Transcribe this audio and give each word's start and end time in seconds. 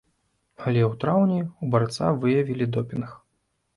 Але 0.65 0.81
ў 0.91 1.01
траўні 1.03 1.37
ў 1.41 1.65
барца 1.75 2.05
выявілі 2.25 2.65
допінг. 2.77 3.09